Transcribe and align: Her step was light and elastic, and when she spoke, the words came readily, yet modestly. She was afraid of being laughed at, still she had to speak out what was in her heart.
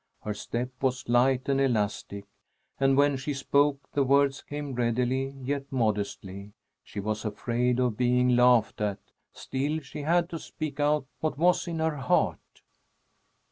Her 0.23 0.33
step 0.33 0.71
was 0.81 1.07
light 1.07 1.47
and 1.47 1.61
elastic, 1.61 2.25
and 2.79 2.97
when 2.97 3.17
she 3.17 3.35
spoke, 3.35 3.87
the 3.93 4.01
words 4.03 4.41
came 4.41 4.73
readily, 4.73 5.35
yet 5.43 5.71
modestly. 5.71 6.53
She 6.83 6.99
was 6.99 7.23
afraid 7.23 7.79
of 7.79 7.97
being 7.97 8.29
laughed 8.29 8.81
at, 8.81 8.97
still 9.31 9.79
she 9.81 10.01
had 10.01 10.27
to 10.31 10.39
speak 10.39 10.79
out 10.79 11.05
what 11.19 11.37
was 11.37 11.67
in 11.67 11.77
her 11.77 11.97
heart. 11.97 12.63